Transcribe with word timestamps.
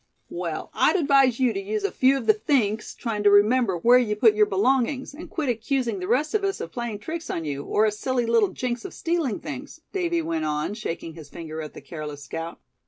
"Well, 0.31 0.71
I'd 0.73 0.95
advise 0.95 1.39
you 1.39 1.53
to 1.53 1.59
use 1.61 1.83
a 1.83 1.91
few 1.91 2.17
of 2.17 2.25
the 2.25 2.33
thinks 2.33 2.95
trying 2.95 3.21
to 3.21 3.29
remember 3.29 3.77
where 3.77 3.99
you 3.99 4.15
put 4.15 4.33
your 4.33 4.47
belongings; 4.47 5.13
and 5.13 5.29
quit 5.29 5.47
accusing 5.47 5.99
the 5.99 6.07
rest 6.07 6.33
of 6.33 6.43
us 6.43 6.59
of 6.59 6.71
playing 6.71 6.97
tricks 6.97 7.29
on 7.29 7.45
you; 7.45 7.63
or 7.65 7.85
a 7.85 7.91
silly 7.91 8.25
little 8.25 8.49
jinx 8.49 8.83
of 8.83 8.95
stealing 8.95 9.39
things." 9.39 9.81
Davy 9.93 10.23
went 10.23 10.45
on, 10.45 10.73
shaking 10.73 11.13
his 11.13 11.29
finger 11.29 11.61
at 11.61 11.75
the 11.75 11.81
careless 11.81 12.23
scout. 12.23 12.59